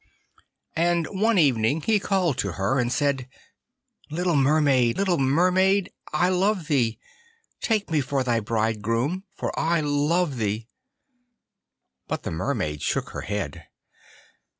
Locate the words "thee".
6.69-6.97, 10.37-10.65